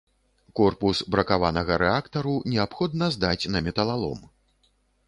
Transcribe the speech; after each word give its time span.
Корпус 0.59 1.01
бракаванага 1.15 1.77
рэактару 1.83 2.35
неабходна 2.55 3.13
здаць 3.19 3.49
на 3.55 3.59
металалом. 3.71 4.19